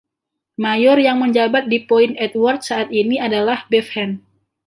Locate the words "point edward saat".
1.89-2.89